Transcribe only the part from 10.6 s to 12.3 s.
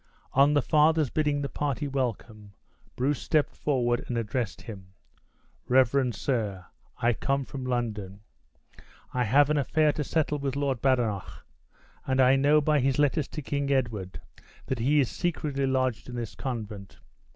Badenoch; and